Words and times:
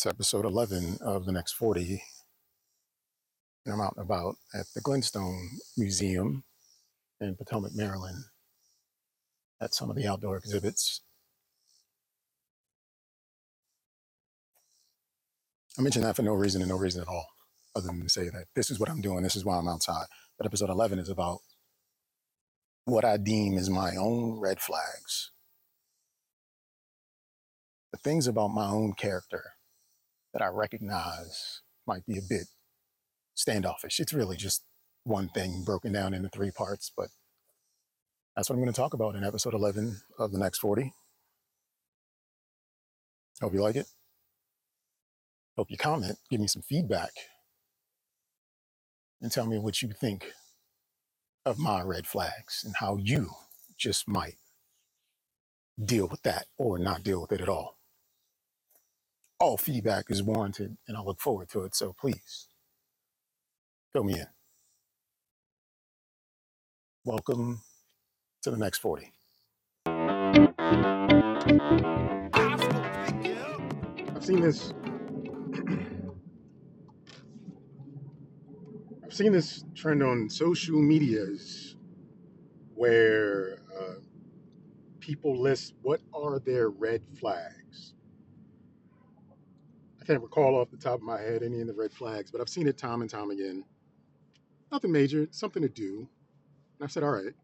It's 0.00 0.06
episode 0.06 0.46
11 0.46 0.96
of 1.02 1.26
the 1.26 1.32
next 1.32 1.52
40. 1.52 2.02
And 3.66 3.74
I'm 3.74 3.82
out 3.82 3.92
and 3.98 4.02
about 4.02 4.36
at 4.54 4.64
the 4.74 4.80
Glenstone 4.80 5.58
Museum 5.76 6.44
in 7.20 7.36
Potomac, 7.36 7.72
Maryland, 7.74 8.24
at 9.60 9.74
some 9.74 9.90
of 9.90 9.96
the 9.96 10.06
outdoor 10.06 10.38
exhibits. 10.38 11.02
I 15.78 15.82
mention 15.82 16.00
that 16.00 16.16
for 16.16 16.22
no 16.22 16.32
reason 16.32 16.62
and 16.62 16.70
no 16.70 16.78
reason 16.78 17.02
at 17.02 17.08
all, 17.08 17.26
other 17.76 17.88
than 17.88 18.00
to 18.00 18.08
say 18.08 18.30
that 18.30 18.46
this 18.56 18.70
is 18.70 18.80
what 18.80 18.88
I'm 18.88 19.02
doing, 19.02 19.22
this 19.22 19.36
is 19.36 19.44
why 19.44 19.58
I'm 19.58 19.68
outside. 19.68 20.06
But 20.38 20.46
episode 20.46 20.70
11 20.70 20.98
is 20.98 21.10
about 21.10 21.40
what 22.86 23.04
I 23.04 23.18
deem 23.18 23.58
as 23.58 23.68
my 23.68 23.96
own 23.96 24.40
red 24.40 24.60
flags, 24.60 25.30
the 27.92 27.98
things 27.98 28.26
about 28.26 28.48
my 28.48 28.64
own 28.64 28.94
character 28.94 29.56
that 30.32 30.42
I 30.42 30.46
recognize 30.48 31.62
might 31.86 32.06
be 32.06 32.18
a 32.18 32.22
bit 32.28 32.46
standoffish. 33.34 34.00
It's 34.00 34.12
really 34.12 34.36
just 34.36 34.64
one 35.04 35.28
thing 35.28 35.62
broken 35.64 35.92
down 35.92 36.14
into 36.14 36.28
three 36.28 36.50
parts, 36.50 36.92
but 36.96 37.08
that's 38.36 38.48
what 38.48 38.56
I'm 38.56 38.62
going 38.62 38.72
to 38.72 38.80
talk 38.80 38.94
about 38.94 39.16
in 39.16 39.24
episode 39.24 39.54
11 39.54 40.00
of 40.18 40.32
the 40.32 40.38
next 40.38 40.58
40. 40.58 40.92
Hope 43.40 43.54
you 43.54 43.62
like 43.62 43.76
it. 43.76 43.86
Hope 45.56 45.70
you 45.70 45.76
comment, 45.76 46.18
give 46.30 46.40
me 46.40 46.46
some 46.46 46.62
feedback, 46.62 47.10
and 49.20 49.32
tell 49.32 49.46
me 49.46 49.58
what 49.58 49.82
you 49.82 49.90
think 49.90 50.32
of 51.44 51.58
my 51.58 51.82
red 51.82 52.06
flags 52.06 52.62
and 52.64 52.74
how 52.78 52.96
you 52.96 53.30
just 53.76 54.08
might 54.08 54.36
deal 55.82 56.06
with 56.06 56.22
that 56.22 56.46
or 56.56 56.78
not 56.78 57.02
deal 57.02 57.20
with 57.20 57.32
it 57.32 57.40
at 57.40 57.48
all. 57.48 57.79
All 59.40 59.56
feedback 59.56 60.06
is 60.10 60.22
warranted, 60.22 60.76
and 60.86 60.98
I 60.98 61.02
look 61.02 61.20
forward 61.20 61.48
to 61.50 61.62
it. 61.62 61.74
So 61.74 61.94
please 61.98 62.48
fill 63.94 64.04
me 64.04 64.14
in. 64.14 64.26
Welcome 67.04 67.62
to 68.42 68.50
the 68.50 68.58
next 68.58 68.78
40. 68.78 69.12
I've 74.14 74.24
seen 74.24 74.42
this. 74.42 74.74
I've 79.04 79.14
seen 79.14 79.32
this 79.32 79.64
trend 79.74 80.02
on 80.02 80.28
social 80.30 80.80
medias 80.82 81.76
where 82.74 83.62
uh, 83.80 83.94
people 85.00 85.40
list 85.40 85.74
what 85.82 86.00
are 86.14 86.38
their 86.40 86.70
red 86.70 87.02
flags. 87.18 87.94
I 90.00 90.04
can't 90.04 90.22
recall 90.22 90.56
off 90.56 90.70
the 90.70 90.76
top 90.76 90.94
of 90.94 91.02
my 91.02 91.20
head 91.20 91.42
any 91.42 91.60
of 91.60 91.66
the 91.66 91.74
red 91.74 91.92
flags, 91.92 92.30
but 92.30 92.40
I've 92.40 92.48
seen 92.48 92.66
it 92.66 92.78
time 92.78 93.02
and 93.02 93.10
time 93.10 93.30
again. 93.30 93.64
Nothing 94.72 94.92
major, 94.92 95.28
something 95.30 95.62
to 95.62 95.68
do. 95.68 96.08
And 96.78 96.84
I 96.84 96.86
said, 96.86 97.02
all 97.02 97.10
right, 97.10 97.34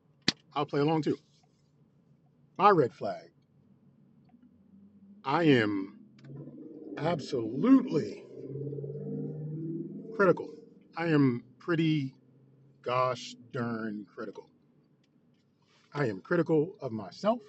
I'll 0.55 0.67
play 0.67 0.81
along 0.81 1.03
too. 1.03 1.19
My 2.59 2.71
red 2.71 2.95
flag 2.95 3.31
I 5.25 5.43
am 5.45 5.99
absolutely 6.97 8.25
critical. 10.15 10.51
I 10.97 11.07
am 11.09 11.45
pretty 11.59 12.15
gosh 12.83 13.35
darn 13.53 14.07
critical. 14.15 14.49
I 15.95 16.07
am 16.07 16.21
critical 16.21 16.77
of 16.81 16.93
myself 16.93 17.43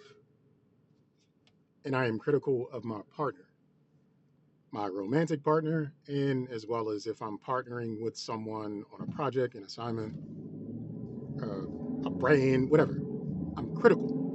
and 1.85 1.95
I 1.95 2.07
am 2.07 2.19
critical 2.19 2.67
of 2.73 2.83
my 2.83 3.01
partner, 3.15 3.46
my 4.71 4.87
romantic 4.87 5.43
partner, 5.43 5.93
and 6.07 6.49
as 6.49 6.67
well 6.67 6.89
as 6.89 7.07
if 7.07 7.21
I'm 7.21 7.37
partnering 7.37 8.01
with 8.01 8.17
someone 8.17 8.83
on 8.93 9.07
a 9.07 9.11
project, 9.11 9.55
an 9.55 9.63
assignment, 9.63 10.13
uh, 11.41 12.05
a 12.05 12.09
brand, 12.09 12.69
whatever. 12.69 13.01
I'm 13.55 13.75
critical. 13.75 14.25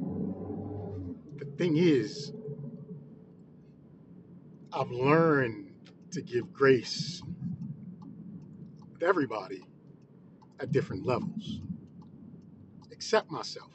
The 1.37 1.44
thing 1.56 1.76
is, 1.76 2.32
I've 4.72 4.91
learned 4.91 5.71
to 6.12 6.22
give 6.22 6.53
grace 6.53 7.22
with 8.92 9.03
everybody 9.03 9.66
at 10.60 10.72
different 10.72 11.04
levels, 11.04 11.60
except 12.91 13.31
myself. 13.31 13.71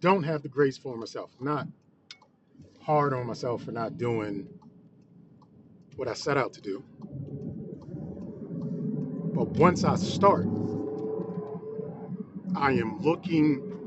Don't 0.00 0.24
have 0.24 0.42
the 0.42 0.48
grace 0.48 0.76
for 0.76 0.96
myself. 0.96 1.30
I'm 1.38 1.46
not 1.46 1.66
hard 2.82 3.14
on 3.14 3.26
myself 3.26 3.62
for 3.64 3.72
not 3.72 3.96
doing 3.96 4.48
what 6.02 6.08
I 6.08 6.14
set 6.14 6.36
out 6.36 6.52
to 6.54 6.60
do. 6.60 6.82
But 9.20 9.50
once 9.50 9.84
I 9.84 9.94
start, 9.94 10.48
I 12.56 12.72
am 12.72 13.00
looking 13.00 13.78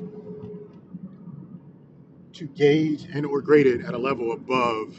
to 2.31 2.48
gauge 2.48 3.04
and 3.14 3.25
or 3.25 3.42
grade 3.42 3.68
it 3.68 3.84
at 3.84 3.94
a 3.94 3.98
level 3.98 4.31
above 4.31 4.96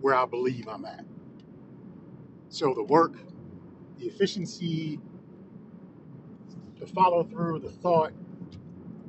where 0.00 0.14
I 0.14 0.24
believe 0.24 0.68
I'm 0.68 0.84
at. 0.84 1.04
So 2.50 2.72
the 2.72 2.84
work, 2.84 3.16
the 3.98 4.06
efficiency, 4.06 5.00
the 6.78 6.86
follow 6.86 7.24
through, 7.24 7.58
the 7.58 7.70
thought, 7.70 8.12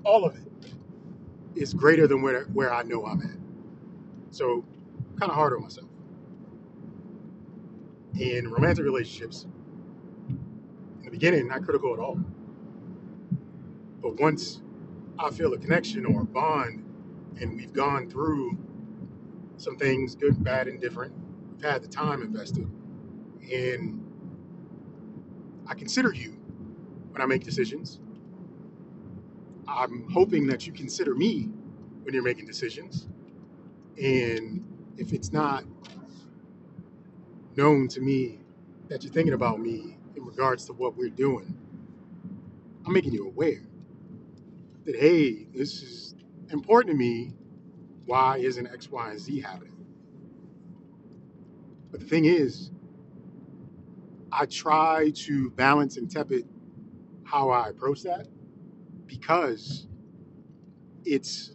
all 0.03 0.25
of 0.25 0.35
it 0.35 0.73
is 1.55 1.75
greater 1.75 2.07
than 2.07 2.23
where, 2.23 2.45
where 2.45 2.73
I 2.73 2.81
know 2.81 3.05
I'm 3.05 3.21
at. 3.21 3.37
So 4.31 4.65
kind 5.19 5.29
of 5.29 5.35
hard 5.35 5.53
on 5.53 5.61
myself. 5.61 5.92
In 8.19 8.49
romantic 8.51 8.85
relationships, 8.85 9.47
in 10.99 11.05
the 11.05 11.11
beginning, 11.11 11.47
not 11.47 11.63
critical 11.63 11.93
at 11.93 11.99
all. 11.99 12.19
But 14.01 14.19
once 14.19 14.61
I 15.19 15.31
feel 15.31 15.53
a 15.53 15.57
connection 15.57 16.05
or 16.05 16.21
a 16.21 16.25
bond 16.25 16.85
and 17.41 17.55
we've 17.55 17.73
gone 17.73 18.09
through 18.09 18.57
some 19.57 19.77
things, 19.77 20.15
good, 20.15 20.43
bad, 20.43 20.67
and 20.67 20.81
different, 20.81 21.13
we've 21.53 21.63
had 21.63 21.83
the 21.83 21.87
time 21.87 22.21
invested, 22.21 22.69
and 23.51 24.03
I 25.67 25.75
consider 25.75 26.13
you 26.13 26.31
when 27.11 27.21
I 27.21 27.25
make 27.25 27.43
decisions. 27.43 27.99
I'm 29.67 30.09
hoping 30.11 30.47
that 30.47 30.67
you 30.67 30.73
consider 30.73 31.15
me 31.15 31.49
when 32.03 32.13
you're 32.13 32.23
making 32.23 32.45
decisions. 32.45 33.07
And 34.01 34.65
if 34.97 35.13
it's 35.13 35.31
not 35.31 35.63
known 37.57 37.87
to 37.89 38.01
me 38.01 38.39
that 38.89 39.03
you're 39.03 39.13
thinking 39.13 39.33
about 39.33 39.59
me 39.59 39.97
in 40.15 40.25
regards 40.25 40.65
to 40.65 40.73
what 40.73 40.95
we're 40.95 41.09
doing, 41.09 41.57
I'm 42.85 42.93
making 42.93 43.13
you 43.13 43.27
aware 43.27 43.61
that, 44.85 44.95
hey, 44.95 45.47
this 45.53 45.81
is 45.81 46.15
important 46.51 46.93
to 46.93 46.97
me. 46.97 47.33
Why 48.05 48.37
isn't 48.37 48.67
X, 48.67 48.89
Y, 48.89 49.11
and 49.11 49.19
Z 49.19 49.41
happening? 49.41 49.85
But 51.91 52.01
the 52.01 52.05
thing 52.07 52.25
is, 52.25 52.71
I 54.31 54.45
try 54.45 55.11
to 55.15 55.51
balance 55.51 55.97
and 55.97 56.09
tepid 56.09 56.47
how 57.23 57.49
I 57.49 57.69
approach 57.69 58.03
that 58.03 58.27
because 59.05 59.87
it's 61.05 61.53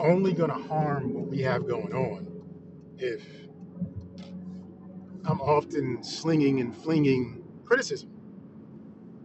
only 0.00 0.32
going 0.32 0.50
to 0.50 0.68
harm 0.68 1.14
what 1.14 1.28
we 1.28 1.40
have 1.42 1.66
going 1.66 1.94
on 1.94 2.35
if 2.98 3.22
I'm 5.24 5.40
often 5.40 6.02
slinging 6.02 6.60
and 6.60 6.74
flinging 6.74 7.42
criticism 7.64 8.10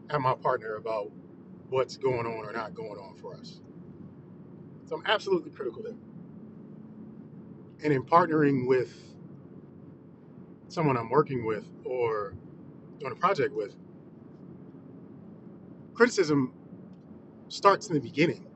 at 0.09 0.20
my 0.20 0.34
partner 0.34 0.76
about 0.76 1.12
what's 1.70 1.96
going 1.98 2.26
on 2.26 2.46
or 2.46 2.52
not 2.52 2.74
going 2.74 3.00
on 3.00 3.16
for 3.16 3.36
us. 3.36 3.62
So 4.86 4.96
I'm 4.96 5.04
absolutely 5.06 5.52
critical 5.52 5.84
there. 5.84 5.94
And 7.84 7.94
in 7.94 8.04
partnering 8.04 8.68
with 8.68 8.94
someone 10.68 10.98
I'm 10.98 11.10
working 11.10 11.45
with 11.45 11.66
or 11.86 12.34
doing 13.00 13.13
a 13.13 13.16
project 13.16 13.54
with, 13.56 13.75
criticism 15.94 16.54
starts 17.48 17.88
in 17.88 17.94
the 17.94 18.00
beginning. 18.01 18.48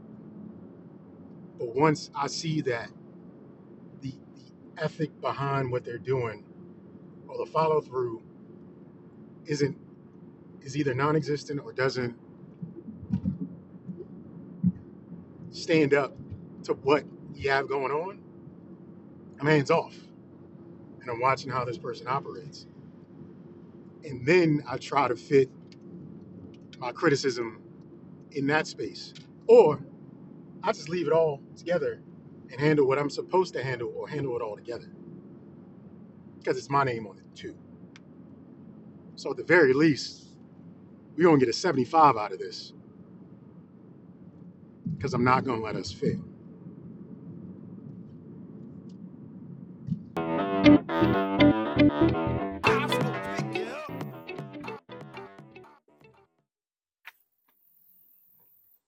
But 1.58 1.76
once 1.76 2.10
I 2.16 2.28
see 2.28 2.62
that 2.62 2.90
ethic 4.78 5.20
behind 5.22 5.72
what 5.72 5.84
they're 5.86 5.98
doing 5.98 6.44
or 7.28 7.38
the 7.38 7.52
follow 7.52 7.82
through 7.82 8.22
isn't 9.46 9.78
is 10.62 10.76
either 10.76 10.94
non-existent 10.94 11.62
or 11.64 11.72
doesn't 11.72 12.16
stand 15.52 15.94
up 15.94 16.16
to 16.64 16.74
what 16.74 17.04
you 17.34 17.50
have 17.50 17.68
going 17.68 17.92
on, 17.92 18.20
I'm 19.40 19.48
hands 19.48 19.72
off. 19.72 19.96
And 21.02 21.10
I'm 21.10 21.20
watching 21.20 21.52
how 21.52 21.66
this 21.66 21.78
person 21.78 22.08
operates. 22.08 22.66
And 24.04 24.26
then 24.26 24.64
I 24.68 24.78
try 24.78 25.08
to 25.08 25.16
fit 25.16 25.50
my 26.80 26.92
criticism 26.92 27.62
in 28.32 28.48
that 28.48 28.68
space. 28.68 29.14
Or 29.48 29.80
I 30.64 30.72
just 30.72 30.90
leave 30.90 31.08
it 31.08 31.14
all 31.14 31.42
together 31.56 32.02
and 32.52 32.60
handle 32.62 32.88
what 32.88 33.00
I'm 33.00 33.10
supposed 33.12 33.54
to 33.56 33.64
handle 33.64 33.94
or 33.96 34.10
handle 34.10 34.36
it 34.38 34.42
all 34.44 34.56
together. 34.56 34.88
because 36.40 36.58
it's 36.58 36.70
my 36.72 36.84
name 36.86 37.08
on 37.08 37.18
it 37.18 37.26
too. 37.36 37.56
So 39.16 39.32
at 39.32 39.38
the 39.38 39.44
very 39.44 39.74
least, 39.74 40.30
we're 41.18 41.26
gonna 41.26 41.40
get 41.40 41.50
a 41.50 41.54
75 41.54 42.18
out 42.18 42.34
of 42.34 42.40
this 42.40 42.74
because 44.98 45.14
I'm 45.14 45.24
not 45.24 45.46
gonna 45.46 45.62
let 45.64 45.76
us 45.76 45.92
fail. 45.92 46.24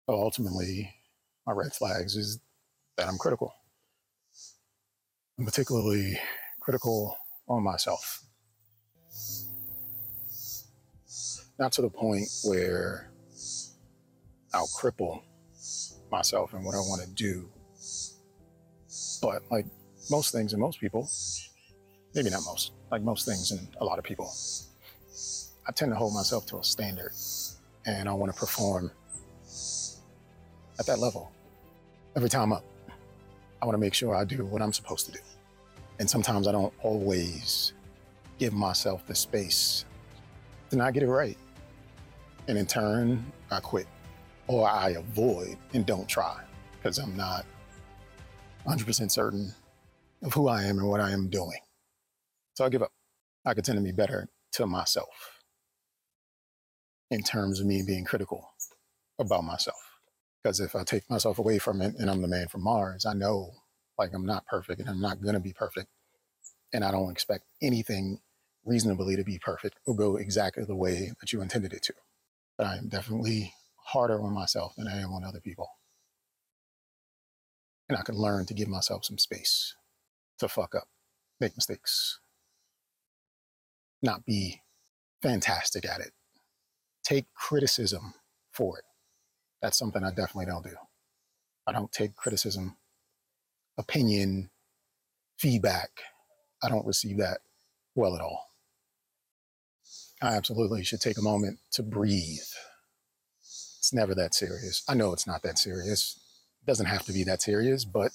So 0.07 0.15
ultimately, 0.15 0.95
my 1.47 1.53
red 1.53 1.73
flags 1.73 2.15
is 2.15 2.39
that 2.98 3.07
I'm 3.07 3.18
critical. 3.18 3.54
I'm 5.38 5.45
particularly 5.45 6.19
critical 6.60 7.18
on 7.48 7.63
myself. 7.63 8.24
Not 11.60 11.72
to 11.74 11.81
the 11.81 11.90
point 11.90 12.28
where 12.44 13.12
I'll 14.54 14.68
cripple 14.68 15.24
myself 16.12 16.54
and 16.54 16.63
what 16.63 16.75
I 16.75 16.80
want 16.80 17.01
to 17.01 17.10
do, 17.10 17.50
but 19.22 19.42
like 19.50 19.66
most 20.10 20.31
things 20.31 20.54
and 20.54 20.62
most 20.62 20.80
people, 20.80 21.10
maybe 22.13 22.30
not 22.30 22.44
most, 22.45 22.74
like 22.92 23.01
most 23.01 23.25
things 23.25 23.51
and 23.51 23.68
a 23.81 23.86
lot 23.86 23.98
of 23.98 24.04
people, 24.04 24.31
I 25.68 25.72
tend 25.72 25.92
to 25.92 25.95
hold 25.95 26.13
myself 26.13 26.45
to 26.48 26.57
a 26.57 26.63
standard 26.63 27.13
and 27.86 28.07
I 28.07 28.13
want 28.13 28.31
to 28.34 28.40
perform 28.40 28.92
at 30.80 30.86
that 30.86 31.00
level 31.00 31.31
every 32.16 32.30
time 32.30 32.54
up. 32.54 32.63
I 33.63 33.65
want 33.65 33.75
to 33.75 33.80
make 33.80 33.94
sure 33.94 34.13
I 34.13 34.25
do 34.25 34.44
what 34.44 34.62
I'm 34.62 34.74
supposed 34.74 35.06
to 35.06 35.13
do. 35.13 35.19
And 35.98 36.10
sometimes 36.10 36.50
I 36.50 36.51
don't 36.51 36.74
always 36.81 37.71
give 38.38 38.51
myself 38.51 39.07
the 39.07 39.15
space 39.15 39.86
to 40.69 40.75
not 40.75 40.94
get 40.94 41.01
it 41.01 41.07
right. 41.07 41.38
And 42.50 42.57
in 42.57 42.65
turn, 42.65 43.25
I 43.51 43.62
quit 43.62 43.88
or 44.48 44.68
I 44.68 44.89
avoid 44.89 45.56
and 45.74 45.86
don't 45.86 46.10
try 46.10 46.44
because 46.74 46.98
I'm 46.98 47.15
not 47.15 47.45
100% 48.68 49.10
certain 49.10 49.54
of 50.24 50.33
who 50.33 50.50
I 50.50 50.63
am 50.63 50.77
and 50.77 50.89
what 50.89 51.00
I 51.00 51.12
am 51.12 51.30
doing. 51.30 51.62
So 52.56 52.66
I 52.66 52.69
give 52.69 52.81
up. 52.81 52.92
I 53.45 53.54
could 53.54 53.63
tend 53.63 53.77
to 53.77 53.81
be 53.83 53.94
better 53.94 54.27
to 54.56 54.68
myself 54.68 55.39
in 57.12 57.21
terms 57.24 57.62
of 57.62 57.66
me 57.66 57.81
being 57.81 58.04
critical 58.04 58.45
about 59.21 59.45
myself. 59.45 59.93
Because 60.44 60.60
if 60.60 60.75
I 60.75 60.84
take 60.84 61.10
myself 61.10 61.40
away 61.40 61.57
from 61.57 61.81
it 61.81 61.95
and 61.98 62.10
I'm 62.10 62.22
the 62.22 62.28
man 62.28 62.50
from 62.50 62.63
Mars, 62.63 63.06
I 63.06 63.13
know 63.13 63.51
like 63.98 64.13
I'm 64.13 64.25
not 64.25 64.45
perfect 64.45 64.81
and 64.81 64.90
I'm 64.90 65.00
not 65.00 65.22
going 65.22 65.36
to 65.36 65.40
be 65.40 65.54
perfect. 65.54 65.88
And 66.74 66.84
I 66.84 66.92
don't 66.92 67.12
expect 67.12 67.45
anything 67.62 68.19
reasonably 68.66 69.16
to 69.16 69.24
be 69.24 69.40
perfect 69.40 69.78
or 69.86 69.95
go 69.95 70.18
exactly 70.18 70.66
the 70.66 70.75
way 70.75 71.12
that 71.19 71.31
you 71.31 71.42
intended 71.42 71.74
it 71.74 71.84
to. 71.84 71.94
But 72.57 72.68
I 72.68 72.78
am 72.78 72.90
definitely 72.90 73.54
harder 73.86 74.22
on 74.22 74.34
myself 74.34 74.74
than 74.75 74.88
I 74.88 75.00
am 75.00 75.13
on 75.13 75.24
other 75.24 75.40
people. 75.40 75.69
And 77.88 77.98
I 77.98 78.01
can 78.01 78.16
learn 78.16 78.45
to 78.48 78.54
give 78.54 78.68
myself 78.68 79.06
some 79.06 79.18
space 79.18 79.75
to 80.40 80.48
fuck 80.48 80.74
up, 80.75 80.88
make 81.40 81.56
mistakes, 81.56 82.19
not 84.01 84.25
be 84.25 84.62
fantastic 85.22 85.86
at 85.86 86.01
it. 86.01 86.12
Take 87.04 87.28
criticism 87.34 88.13
for 88.51 88.80
it. 88.80 88.86
That's 89.63 89.80
something 89.80 90.04
I 90.04 90.10
definitely 90.10 90.48
don't 90.48 90.65
do. 90.65 90.75
I 91.65 91.71
don't 91.71 91.92
take 91.92 92.18
criticism, 92.18 92.75
opinion, 93.77 94.50
feedback. 95.39 95.89
I 96.62 96.68
don't 96.68 96.86
receive 96.86 97.18
that 97.19 97.39
well 97.95 98.15
at 98.15 98.21
all. 98.21 98.50
I 100.21 100.36
absolutely 100.36 100.83
should 100.83 101.00
take 101.00 101.18
a 101.18 101.21
moment 101.24 101.60
to 101.74 101.83
breathe. 101.83 102.39
It's 103.80 103.94
never 103.94 104.13
that 104.15 104.36
serious. 104.36 104.83
I 104.89 104.95
know 104.95 105.13
it's 105.13 105.27
not 105.27 105.44
that 105.44 105.57
serious. 105.57 106.19
It 106.62 106.68
doesn't 106.68 106.88
have 106.88 107.06
to 107.06 107.13
be 107.13 107.24
that 107.24 107.42
serious, 107.42 107.86
but 107.86 108.12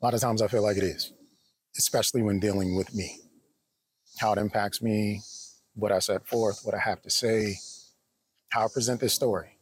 a 0.00 0.04
lot 0.04 0.14
of 0.14 0.20
times 0.20 0.40
I 0.40 0.48
feel 0.48 0.62
like 0.62 0.78
it 0.78 0.82
is, 0.82 1.12
especially 1.76 2.22
when 2.22 2.40
dealing 2.40 2.74
with 2.74 2.94
me, 2.94 3.20
how 4.18 4.32
it 4.32 4.38
impacts 4.38 4.80
me, 4.80 5.20
what 5.74 5.92
I 5.92 5.98
set 5.98 6.26
forth, 6.26 6.60
what 6.64 6.74
I 6.74 6.78
have 6.78 7.02
to 7.02 7.10
say, 7.10 7.56
how 8.48 8.64
I 8.64 8.68
present 8.72 9.00
this 9.00 9.12
story. 9.12 9.57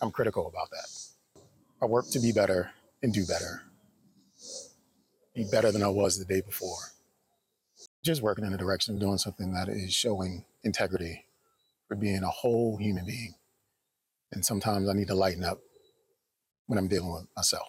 I'm 0.00 0.10
critical 0.10 0.46
about 0.46 0.70
that. 0.70 1.42
I 1.82 1.86
work 1.86 2.06
to 2.10 2.20
be 2.20 2.32
better 2.32 2.70
and 3.02 3.12
do 3.12 3.24
better, 3.26 3.62
be 5.34 5.46
better 5.50 5.72
than 5.72 5.82
I 5.82 5.88
was 5.88 6.18
the 6.18 6.24
day 6.24 6.40
before. 6.40 6.76
Just 8.04 8.22
working 8.22 8.44
in 8.44 8.52
the 8.52 8.58
direction 8.58 8.94
of 8.94 9.00
doing 9.00 9.18
something 9.18 9.52
that 9.52 9.68
is 9.68 9.92
showing 9.92 10.44
integrity 10.62 11.26
for 11.88 11.96
being 11.96 12.22
a 12.22 12.28
whole 12.28 12.76
human 12.76 13.06
being. 13.06 13.34
And 14.32 14.44
sometimes 14.44 14.88
I 14.88 14.92
need 14.92 15.08
to 15.08 15.14
lighten 15.14 15.44
up 15.44 15.60
when 16.66 16.78
I'm 16.78 16.88
dealing 16.88 17.12
with 17.12 17.26
myself. 17.36 17.68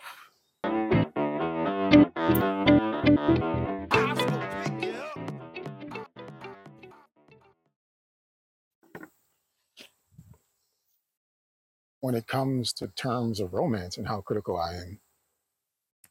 When 11.99 12.15
it 12.15 12.27
comes 12.27 12.73
to 12.73 12.87
terms 12.89 13.39
of 13.39 13.53
romance 13.53 13.97
and 13.97 14.07
how 14.07 14.21
critical 14.21 14.57
I 14.57 14.75
am, 14.75 14.99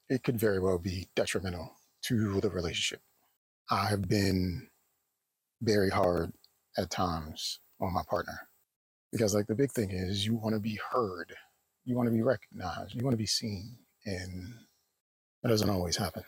it 0.09 0.23
could 0.25 0.39
very 0.39 0.59
well 0.61 0.79
be 0.79 1.09
detrimental 1.15 1.77
to 2.03 2.41
the 2.41 2.51
relationship. 2.51 3.01
I've 3.71 4.09
been 4.09 4.69
very 5.63 5.91
hard 5.91 6.33
at 6.79 6.91
times 6.91 7.61
on 7.81 7.95
my 7.95 8.03
partner 8.09 8.49
because, 9.13 9.35
like, 9.35 9.47
the 9.47 9.55
big 9.55 9.73
thing 9.73 9.91
is 9.91 10.27
you 10.27 10.35
want 10.37 10.55
to 10.55 10.61
be 10.61 10.79
heard, 10.93 11.35
you 11.85 11.97
want 11.97 12.09
to 12.09 12.15
be 12.15 12.23
recognized, 12.23 12.95
you 12.95 13.05
want 13.05 13.15
to 13.15 13.19
be 13.19 13.27
seen, 13.27 13.77
and 14.05 14.55
that 15.43 15.49
doesn't 15.51 15.71
always 15.71 15.97
happen. 15.97 16.25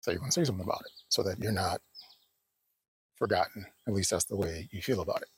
So, 0.00 0.12
you 0.12 0.20
want 0.20 0.32
to 0.32 0.40
say 0.40 0.44
something 0.44 0.64
about 0.64 0.82
it 0.86 0.92
so 1.08 1.22
that 1.24 1.38
you're 1.38 1.52
not 1.52 1.80
forgotten. 3.16 3.66
At 3.86 3.94
least 3.94 4.10
that's 4.10 4.24
the 4.24 4.36
way 4.36 4.68
you 4.72 4.82
feel 4.82 5.00
about 5.00 5.22
it. 5.22 5.28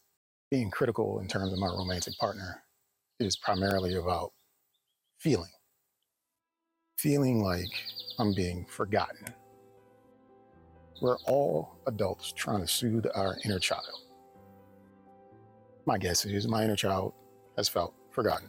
Being 0.50 0.70
critical 0.70 1.20
in 1.20 1.28
terms 1.28 1.52
of 1.52 1.58
my 1.58 1.68
romantic 1.68 2.18
partner 2.18 2.62
is 3.24 3.36
primarily 3.36 3.94
about 3.96 4.32
feeling, 5.19 5.50
feeling 6.96 7.42
like 7.42 7.70
I'm 8.19 8.34
being 8.34 8.64
forgotten. 8.66 9.26
We're 11.00 11.19
all 11.26 11.79
adults 11.86 12.32
trying 12.32 12.60
to 12.60 12.69
soothe 12.69 13.06
our 13.14 13.36
inner 13.44 13.58
child. 13.58 14.00
My 15.84 15.98
guess 15.98 16.24
is 16.24 16.46
my 16.46 16.64
inner 16.64 16.76
child 16.76 17.12
has 17.56 17.69
felt 17.69 17.94
forgotten. 18.10 18.48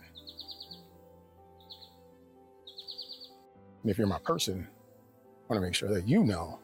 And 3.82 3.92
if 3.92 3.98
you're 3.98 4.08
my 4.08 4.20
person, 4.20 4.68
I 4.70 5.54
want 5.54 5.62
to 5.62 5.68
make 5.68 5.76
sure 5.76 5.94
that 5.94 6.08
you 6.08 6.24
know 6.24 6.60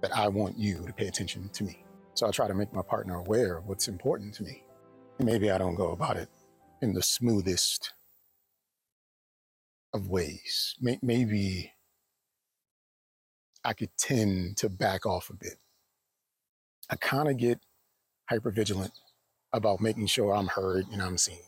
that 0.00 0.16
I 0.16 0.28
want 0.28 0.58
you 0.58 0.84
to 0.86 0.92
pay 0.92 1.06
attention 1.06 1.48
to 1.50 1.64
me. 1.64 1.84
So 2.14 2.26
I 2.26 2.30
try 2.30 2.48
to 2.48 2.54
make 2.54 2.72
my 2.72 2.82
partner 2.82 3.16
aware 3.16 3.58
of 3.58 3.66
what's 3.66 3.88
important 3.88 4.34
to 4.34 4.42
me. 4.42 4.64
Maybe 5.20 5.50
I 5.50 5.58
don't 5.58 5.74
go 5.74 5.90
about 5.90 6.16
it 6.16 6.28
in 6.80 6.92
the 6.94 7.02
smoothest 7.02 7.92
of 9.92 10.08
ways. 10.08 10.76
Maybe 10.80 11.72
I 13.64 13.72
could 13.72 13.90
tend 13.98 14.56
to 14.58 14.68
back 14.68 15.06
off 15.06 15.30
a 15.30 15.34
bit. 15.34 15.56
I 16.88 16.96
kind 16.96 17.28
of 17.28 17.36
get 17.36 17.60
hyper 18.30 18.50
vigilant 18.50 18.92
about 19.52 19.80
making 19.80 20.06
sure 20.06 20.34
I'm 20.34 20.46
heard 20.46 20.86
and 20.92 21.02
I'm 21.02 21.18
seen. 21.18 21.40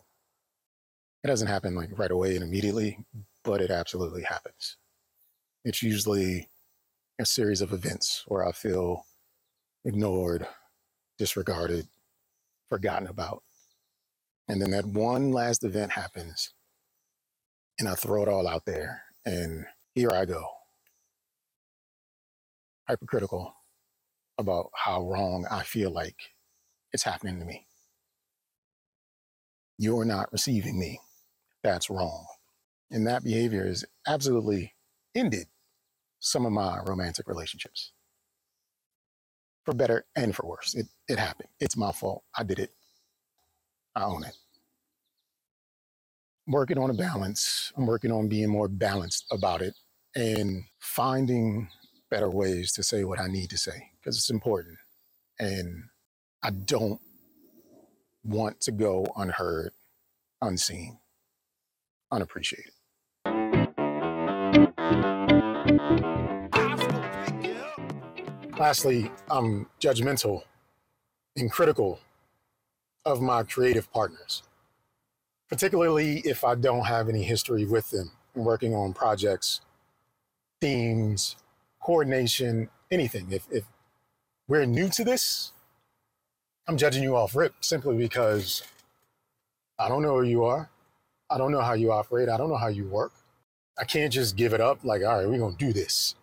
It 1.22 1.28
doesn't 1.28 1.48
happen 1.48 1.74
like 1.74 1.96
right 1.98 2.10
away 2.10 2.34
and 2.34 2.42
immediately, 2.42 2.98
but 3.44 3.60
it 3.60 3.70
absolutely 3.70 4.22
happens. 4.22 4.76
It's 5.64 5.82
usually 5.82 6.48
a 7.20 7.26
series 7.26 7.60
of 7.60 7.72
events 7.72 8.24
where 8.26 8.46
I 8.46 8.52
feel 8.52 9.04
ignored, 9.84 10.46
disregarded, 11.18 11.86
forgotten 12.68 13.06
about. 13.06 13.42
And 14.50 14.60
then 14.60 14.72
that 14.72 14.84
one 14.84 15.30
last 15.30 15.62
event 15.62 15.92
happens 15.92 16.52
and 17.78 17.88
I 17.88 17.94
throw 17.94 18.24
it 18.24 18.28
all 18.28 18.48
out 18.48 18.64
there. 18.66 19.04
And 19.24 19.64
here 19.94 20.10
I 20.12 20.24
go, 20.24 20.44
hypercritical 22.88 23.54
about 24.38 24.70
how 24.74 25.02
wrong 25.02 25.46
I 25.48 25.62
feel 25.62 25.92
like 25.92 26.16
it's 26.92 27.04
happening 27.04 27.38
to 27.38 27.44
me. 27.44 27.64
You're 29.78 30.04
not 30.04 30.32
receiving 30.32 30.80
me. 30.80 30.98
That's 31.62 31.88
wrong. 31.88 32.26
And 32.90 33.06
that 33.06 33.22
behavior 33.22 33.68
has 33.68 33.84
absolutely 34.08 34.74
ended 35.14 35.46
some 36.18 36.44
of 36.44 36.50
my 36.50 36.80
romantic 36.84 37.28
relationships 37.28 37.92
for 39.64 39.74
better 39.74 40.06
and 40.16 40.34
for 40.34 40.44
worse. 40.44 40.74
It, 40.74 40.86
it 41.06 41.20
happened. 41.20 41.50
It's 41.60 41.76
my 41.76 41.92
fault. 41.92 42.24
I 42.36 42.42
did 42.42 42.58
it. 42.58 42.72
I 43.94 44.04
own 44.04 44.24
it. 44.24 44.36
I'm 46.46 46.52
working 46.52 46.78
on 46.78 46.90
a 46.90 46.94
balance. 46.94 47.72
I'm 47.76 47.86
working 47.86 48.12
on 48.12 48.28
being 48.28 48.48
more 48.48 48.68
balanced 48.68 49.26
about 49.30 49.62
it 49.62 49.74
and 50.14 50.64
finding 50.78 51.68
better 52.10 52.30
ways 52.30 52.72
to 52.72 52.82
say 52.82 53.04
what 53.04 53.20
I 53.20 53.26
need 53.28 53.50
to 53.50 53.58
say 53.58 53.90
because 54.00 54.16
it's 54.16 54.30
important. 54.30 54.78
And 55.38 55.84
I 56.42 56.50
don't 56.50 57.00
want 58.24 58.60
to 58.62 58.72
go 58.72 59.06
unheard, 59.16 59.72
unseen, 60.42 60.98
unappreciated. 62.10 62.72
Lastly, 68.58 69.10
I'm 69.30 69.66
judgmental 69.80 70.42
and 71.36 71.50
critical 71.50 71.98
of 73.04 73.20
my 73.20 73.42
creative 73.42 73.90
partners, 73.92 74.42
particularly 75.48 76.18
if 76.18 76.44
I 76.44 76.54
don't 76.54 76.86
have 76.86 77.08
any 77.08 77.22
history 77.22 77.64
with 77.64 77.90
them 77.90 78.12
in 78.34 78.44
working 78.44 78.74
on 78.74 78.92
projects, 78.92 79.60
themes, 80.60 81.36
coordination, 81.80 82.68
anything. 82.90 83.28
If, 83.30 83.46
if 83.50 83.64
we're 84.48 84.66
new 84.66 84.88
to 84.90 85.04
this, 85.04 85.52
I'm 86.68 86.76
judging 86.76 87.02
you 87.02 87.16
off 87.16 87.34
rip 87.34 87.54
simply 87.60 87.96
because 87.96 88.62
I 89.78 89.88
don't 89.88 90.02
know 90.02 90.18
who 90.18 90.24
you 90.24 90.44
are. 90.44 90.70
I 91.30 91.38
don't 91.38 91.52
know 91.52 91.62
how 91.62 91.72
you 91.72 91.92
operate. 91.92 92.28
I 92.28 92.36
don't 92.36 92.48
know 92.50 92.56
how 92.56 92.68
you 92.68 92.86
work. 92.86 93.12
I 93.78 93.84
can't 93.84 94.12
just 94.12 94.36
give 94.36 94.52
it 94.52 94.60
up 94.60 94.84
like, 94.84 95.02
all 95.02 95.18
right, 95.18 95.28
we're 95.28 95.38
going 95.38 95.56
to 95.56 95.64
do 95.64 95.72
this. 95.72 96.14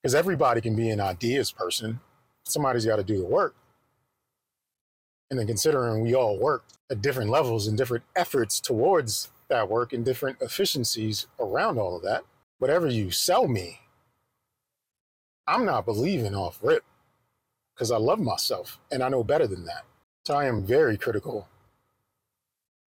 Because 0.00 0.14
everybody 0.14 0.60
can 0.60 0.74
be 0.74 0.88
an 0.88 1.00
ideas 1.00 1.52
person. 1.52 2.00
Somebody's 2.44 2.86
got 2.86 2.96
to 2.96 3.04
do 3.04 3.18
the 3.18 3.26
work. 3.26 3.54
And 5.30 5.38
then 5.38 5.46
considering 5.46 6.02
we 6.02 6.14
all 6.14 6.38
work 6.38 6.64
at 6.90 7.02
different 7.02 7.30
levels 7.30 7.66
and 7.66 7.76
different 7.76 8.04
efforts 8.14 8.60
towards 8.60 9.30
that 9.48 9.68
work 9.68 9.92
and 9.92 10.04
different 10.04 10.40
efficiencies 10.40 11.26
around 11.40 11.78
all 11.78 11.96
of 11.96 12.02
that, 12.02 12.24
whatever 12.58 12.86
you 12.86 13.10
sell 13.10 13.48
me, 13.48 13.80
I'm 15.46 15.64
not 15.64 15.84
believing 15.84 16.34
off 16.34 16.58
rip 16.62 16.84
because 17.74 17.90
I 17.90 17.98
love 17.98 18.20
myself 18.20 18.78
and 18.90 19.02
I 19.02 19.08
know 19.08 19.24
better 19.24 19.46
than 19.46 19.64
that. 19.64 19.84
So 20.24 20.34
I 20.34 20.46
am 20.46 20.64
very 20.64 20.96
critical 20.96 21.48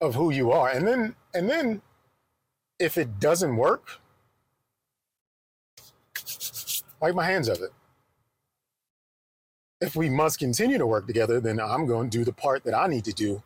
of 0.00 0.14
who 0.14 0.30
you 0.30 0.50
are. 0.50 0.68
And 0.68 0.86
then 0.86 1.14
and 1.34 1.48
then 1.48 1.82
if 2.78 2.98
it 2.98 3.20
doesn't 3.20 3.56
work, 3.56 4.00
wipe 7.00 7.14
my 7.14 7.24
hands 7.24 7.48
of 7.48 7.60
it. 7.62 7.72
If 9.80 9.96
we 9.96 10.10
must 10.10 10.38
continue 10.38 10.78
to 10.78 10.86
work 10.86 11.06
together, 11.06 11.40
then 11.40 11.58
I'm 11.60 11.86
going 11.86 12.10
to 12.10 12.18
do 12.18 12.24
the 12.24 12.32
part 12.32 12.64
that 12.64 12.74
I 12.74 12.86
need 12.86 13.04
to 13.06 13.12
do 13.12 13.42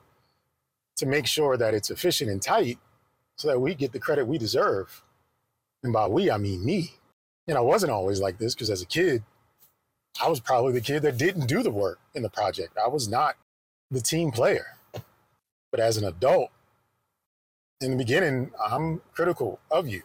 to 0.97 1.07
make 1.07 1.27
sure 1.27 1.57
that 1.57 1.75
it's 1.75 1.91
efficient 1.91 2.31
and 2.31 2.43
tight 2.43 2.79
so 3.37 3.49
that 3.49 3.61
we 3.61 3.75
get 3.75 3.93
the 3.93 3.99
credit 3.99 4.27
we 4.27 4.39
deserve. 4.39 5.03
And 5.83 5.93
by 5.93 6.07
we, 6.07 6.31
I 6.31 6.39
mean 6.39 6.65
me. 6.65 6.95
And 7.47 7.59
I 7.59 7.61
wasn't 7.61 7.93
always 7.93 8.21
like 8.21 8.39
this 8.39 8.55
because 8.55 8.71
as 8.71 8.83
a 8.83 8.87
kid, 8.87 9.23
I 10.23 10.29
was 10.29 10.41
probably 10.41 10.73
the 10.73 10.81
kid 10.81 11.03
that 11.03 11.19
didn't 11.19 11.47
do 11.47 11.63
the 11.63 11.71
work 11.71 11.99
in 12.15 12.23
the 12.23 12.31
project. 12.31 12.79
I 12.83 12.89
was 12.89 13.09
not 13.09 13.37
the 13.91 14.01
team 14.01 14.31
player. 14.31 14.67
But 15.71 15.81
as 15.81 15.97
an 15.97 16.05
adult, 16.05 16.51
in 17.81 17.91
the 17.91 17.97
beginning, 17.97 18.53
I'm 18.65 19.03
critical 19.13 19.59
of 19.71 19.89
you. 19.89 20.03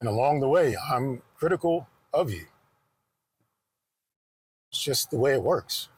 And 0.00 0.08
along 0.08 0.40
the 0.40 0.48
way, 0.48 0.76
I'm 0.76 1.22
critical 1.36 1.88
of 2.12 2.30
you. 2.30 2.46
It's 4.70 4.82
just 4.82 5.10
the 5.10 5.18
way 5.18 5.32
it 5.32 5.42
works. 5.42 5.88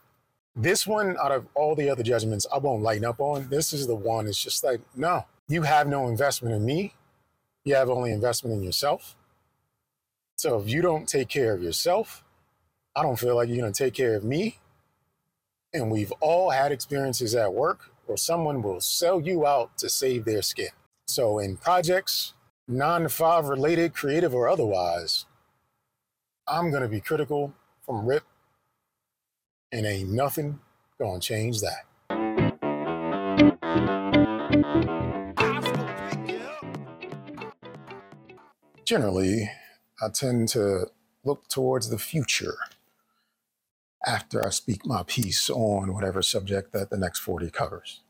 This 0.56 0.86
one, 0.86 1.16
out 1.22 1.32
of 1.32 1.46
all 1.54 1.74
the 1.74 1.88
other 1.88 2.02
judgments, 2.02 2.46
I 2.52 2.58
won't 2.58 2.82
lighten 2.82 3.04
up 3.04 3.20
on. 3.20 3.48
This 3.48 3.72
is 3.72 3.86
the 3.86 3.94
one, 3.94 4.26
it's 4.26 4.42
just 4.42 4.64
like, 4.64 4.80
no, 4.96 5.26
you 5.48 5.62
have 5.62 5.88
no 5.88 6.08
investment 6.08 6.54
in 6.54 6.64
me. 6.64 6.94
You 7.64 7.74
have 7.74 7.90
only 7.90 8.12
investment 8.12 8.56
in 8.56 8.62
yourself. 8.62 9.16
So 10.36 10.58
if 10.58 10.68
you 10.68 10.80
don't 10.80 11.08
take 11.08 11.28
care 11.28 11.52
of 11.52 11.62
yourself, 11.62 12.24
I 12.96 13.02
don't 13.02 13.18
feel 13.18 13.36
like 13.36 13.48
you're 13.48 13.58
going 13.58 13.72
to 13.72 13.84
take 13.84 13.94
care 13.94 14.14
of 14.14 14.24
me. 14.24 14.58
And 15.72 15.90
we've 15.90 16.12
all 16.20 16.50
had 16.50 16.72
experiences 16.72 17.34
at 17.34 17.52
work 17.52 17.92
where 18.06 18.16
someone 18.16 18.62
will 18.62 18.80
sell 18.80 19.20
you 19.20 19.46
out 19.46 19.76
to 19.78 19.88
save 19.88 20.24
their 20.24 20.42
skin. 20.42 20.70
So 21.06 21.38
in 21.38 21.56
projects, 21.56 22.34
to 22.68 23.08
five 23.08 23.48
related, 23.48 23.94
creative 23.94 24.34
or 24.34 24.48
otherwise, 24.48 25.26
I'm 26.46 26.70
going 26.70 26.82
to 26.82 26.88
be 26.88 27.00
critical 27.00 27.52
from 27.84 28.06
RIP, 28.06 28.24
and 29.72 29.86
ain't 29.86 30.10
nothing 30.10 30.60
to 30.98 31.18
change 31.20 31.60
that. 31.60 31.86
Generally, 38.84 39.50
I 40.02 40.08
tend 40.08 40.48
to 40.48 40.86
look 41.24 41.48
towards 41.48 41.90
the 41.90 41.98
future 41.98 42.56
after 44.04 44.44
I 44.44 44.50
speak 44.50 44.84
my 44.84 45.04
piece 45.04 45.48
on 45.48 45.94
whatever 45.94 46.22
subject 46.22 46.72
that 46.72 46.90
the 46.90 46.96
next 46.98 47.20
40 47.20 47.50
covers. 47.50 48.00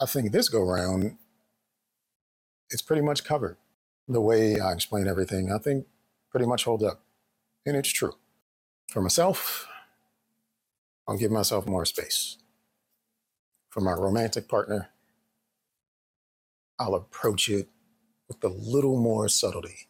I 0.00 0.06
think 0.06 0.32
this 0.32 0.48
go 0.48 0.62
round, 0.62 1.18
it's 2.70 2.82
pretty 2.82 3.02
much 3.02 3.24
covered. 3.24 3.58
The 4.08 4.20
way 4.20 4.58
I 4.58 4.72
explain 4.72 5.06
everything, 5.06 5.52
I 5.52 5.58
think 5.58 5.86
pretty 6.30 6.46
much 6.46 6.64
holds 6.64 6.82
up. 6.84 7.02
And 7.66 7.76
it's 7.76 7.90
true. 7.92 8.14
For 8.88 9.02
myself, 9.02 9.68
I'll 11.08 11.18
give 11.18 11.30
myself 11.32 11.66
more 11.66 11.84
space. 11.84 12.38
For 13.70 13.80
my 13.80 13.92
romantic 13.92 14.48
partner, 14.48 14.90
I'll 16.78 16.94
approach 16.94 17.48
it 17.48 17.68
with 18.28 18.42
a 18.44 18.48
little 18.48 18.98
more 19.00 19.28
subtlety. 19.28 19.88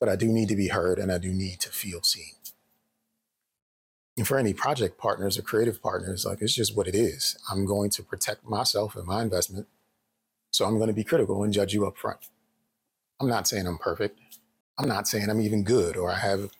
But 0.00 0.08
I 0.08 0.16
do 0.16 0.28
need 0.28 0.48
to 0.50 0.56
be 0.56 0.68
heard 0.68 0.98
and 0.98 1.12
I 1.12 1.18
do 1.18 1.30
need 1.32 1.60
to 1.60 1.70
feel 1.70 2.02
seen. 2.02 2.34
And 4.16 4.28
for 4.28 4.38
any 4.38 4.54
project 4.54 4.98
partners 4.98 5.38
or 5.38 5.42
creative 5.42 5.82
partners, 5.82 6.26
like 6.26 6.42
it's 6.42 6.54
just 6.54 6.76
what 6.76 6.88
it 6.88 6.94
is. 6.94 7.36
I'm 7.50 7.66
going 7.66 7.90
to 7.90 8.02
protect 8.02 8.44
myself 8.46 8.96
and 8.96 9.06
my 9.06 9.22
investment. 9.22 9.68
So 10.52 10.66
I'm 10.66 10.76
going 10.76 10.88
to 10.88 10.94
be 10.94 11.04
critical 11.04 11.44
and 11.44 11.52
judge 11.52 11.74
you 11.74 11.86
up 11.86 11.98
front. 11.98 12.18
I'm 13.20 13.28
not 13.28 13.48
saying 13.48 13.66
I'm 13.66 13.78
perfect. 13.78 14.20
I'm 14.78 14.88
not 14.88 15.08
saying 15.08 15.30
I'm 15.30 15.40
even 15.40 15.64
good 15.64 15.96
or 15.96 16.10
I 16.10 16.18
have 16.18 16.50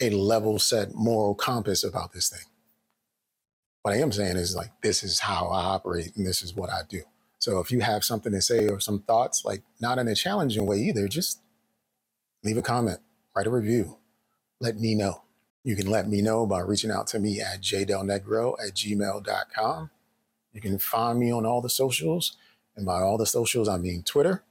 a 0.00 0.10
level 0.10 0.58
set 0.58 0.94
moral 0.94 1.34
compass 1.34 1.84
about 1.84 2.12
this 2.12 2.28
thing. 2.28 2.46
What 3.82 3.94
I 3.94 3.98
am 3.98 4.12
saying 4.12 4.36
is 4.36 4.56
like, 4.56 4.70
this 4.82 5.02
is 5.02 5.20
how 5.20 5.48
I 5.48 5.64
operate 5.64 6.16
and 6.16 6.26
this 6.26 6.42
is 6.42 6.54
what 6.54 6.70
I 6.70 6.80
do. 6.88 7.02
So 7.38 7.60
if 7.60 7.70
you 7.70 7.80
have 7.80 8.04
something 8.04 8.32
to 8.32 8.40
say 8.40 8.68
or 8.68 8.80
some 8.80 9.00
thoughts, 9.00 9.44
like 9.44 9.62
not 9.80 9.98
in 9.98 10.08
a 10.08 10.14
challenging 10.14 10.64
way 10.64 10.78
either, 10.78 11.06
just 11.08 11.40
leave 12.42 12.56
a 12.56 12.62
comment, 12.62 13.00
write 13.36 13.46
a 13.46 13.50
review, 13.50 13.98
let 14.60 14.78
me 14.78 14.94
know. 14.94 15.22
You 15.62 15.76
can 15.76 15.90
let 15.90 16.08
me 16.08 16.22
know 16.22 16.46
by 16.46 16.60
reaching 16.60 16.90
out 16.90 17.06
to 17.08 17.18
me 17.18 17.40
at 17.40 17.60
jdelnegro 17.60 18.54
at 18.66 18.74
gmail.com. 18.74 19.90
You 20.52 20.60
can 20.60 20.78
find 20.78 21.18
me 21.18 21.32
on 21.32 21.44
all 21.44 21.60
the 21.60 21.68
socials. 21.68 22.36
And 22.76 22.86
by 22.86 23.00
all 23.00 23.18
the 23.18 23.26
socials, 23.26 23.68
I 23.68 23.76
mean 23.76 24.02
Twitter, 24.02 24.42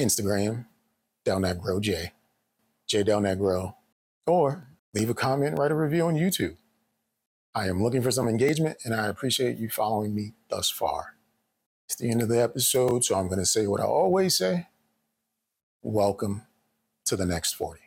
Instagram, 0.00 0.66
Del 1.24 1.40
Negro 1.40 1.80
J, 1.80 2.12
J 2.86 3.02
Del 3.02 3.20
Negro, 3.20 3.74
or 4.26 4.68
leave 4.94 5.10
a 5.10 5.14
comment, 5.14 5.58
write 5.58 5.70
a 5.70 5.76
review 5.76 6.06
on 6.06 6.14
YouTube. 6.14 6.56
I 7.54 7.68
am 7.68 7.82
looking 7.82 8.02
for 8.02 8.10
some 8.10 8.28
engagement 8.28 8.78
and 8.84 8.94
I 8.94 9.06
appreciate 9.08 9.58
you 9.58 9.70
following 9.70 10.14
me 10.14 10.34
thus 10.50 10.70
far. 10.70 11.16
It's 11.86 11.96
the 11.96 12.10
end 12.10 12.22
of 12.22 12.28
the 12.28 12.42
episode, 12.42 13.04
so 13.04 13.16
I'm 13.16 13.28
going 13.28 13.38
to 13.38 13.46
say 13.46 13.66
what 13.66 13.80
I 13.80 13.84
always 13.84 14.36
say. 14.38 14.68
Welcome 15.82 16.42
to 17.06 17.16
the 17.16 17.26
next 17.26 17.54
40. 17.54 17.80